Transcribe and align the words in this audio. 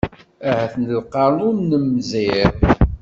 Ahat 0.49 0.73
lqern 0.89 1.37
ur 1.47 1.55
nemmẓir! 1.69 2.51